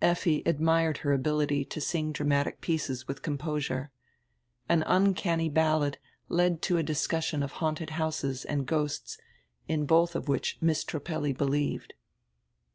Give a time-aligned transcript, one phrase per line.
[0.00, 3.90] Effi admired her ability to sing dramatic pieces with composure.
[4.66, 5.98] An uncanny ballad
[6.30, 9.18] led to a discussion of haunted houses and ghosts,
[9.68, 11.92] in both of which Miss Trip pelli believed.